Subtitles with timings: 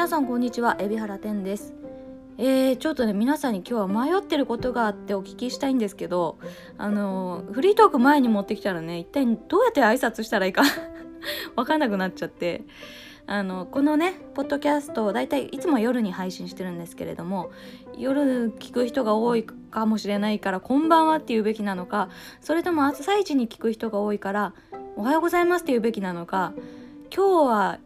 [0.00, 1.74] 皆さんこんにちは海老原天です。
[2.38, 6.38] えー、ちょっとね皆さんに今日は迷ってることがあってお聞きしたいんですけど
[6.78, 10.62] あのフリートーク前に持ってきたらね一体どうやって挨拶したらいいか
[11.54, 12.64] わかんなくなっちゃって。
[13.26, 17.50] あのこのねポッドキャストをだいたいいつも夜に配信してるんですけれども
[17.96, 22.08] 夜聞く人が多いかもしれないから「こんばんは」って言うべきなのか
[22.40, 24.54] それとも朝一に聞く人が多いから
[24.96, 26.54] 「おはようございます」って言うべきなのか
[27.14, 27.78] 今日は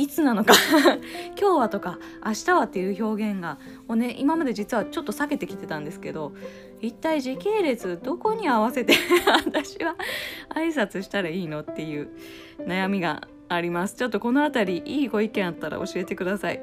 [0.00, 0.54] いつなのか。
[1.38, 6.32] 今日はとか明日はっていう表現がをね今まで実はちょっと避けてきてたんですけど
[6.80, 8.94] 一体時系列どこに合わせて
[9.44, 9.96] 私は
[10.54, 12.08] 挨拶したらいいのっていう
[12.60, 13.96] 悩みがあります。
[13.96, 16.60] ちょっとこの辺りいいご意見あったら教えてください。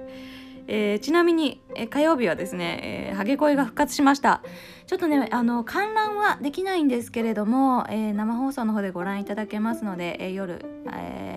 [0.69, 4.41] えー、ちなみに、えー、火曜日はですね、えー、ハゲ声が復活しました。
[4.85, 11.36] ちょっとねあの観覧はできないんですけれども、えー、生放送の方でご覧いただけますので、えー、夜、え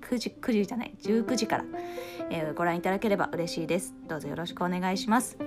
[0.00, 1.64] 9時9時じゃない19時から、
[2.30, 3.94] えー、ご覧いただければ嬉しいです。
[4.08, 5.38] どうぞよろしくお願いします。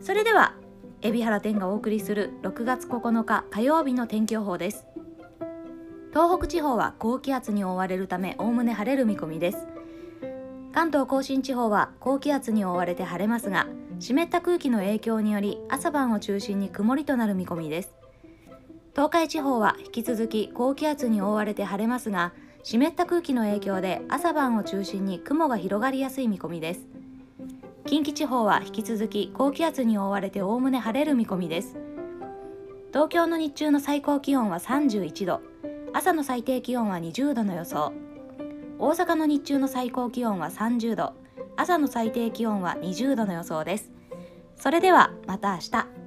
[0.00, 0.54] それでは
[1.02, 4.86] 海老原天がお送りする6月9日火曜日の天気予報です。
[6.10, 9.66] 東北地方は高気圧に覆われるためおおむね晴れる見込みです。
[10.72, 13.66] 関東甲信地方は高気圧に覆われて晴れますが
[13.98, 17.94] 湿った空気の影響により朝晩を中心に曇りとなる見込みです。
[18.94, 22.32] 東海地方は引き続き高気圧に覆われて晴れますが
[22.64, 26.86] 湿った空気の影響で朝晩を中心に雲が広がりやすい見込みです。
[27.86, 31.76] 近畿地方は引き続き高気圧に覆われておおむね晴れる見込みです。
[32.88, 35.40] 東京の日中の最高気温は31度
[35.92, 37.92] 朝の最低気温は20度の予想。
[38.78, 41.14] 大阪の日中の最高気温は30度
[41.56, 43.90] 朝の最低気温は20度の予想です。
[44.56, 46.01] それではまた明日。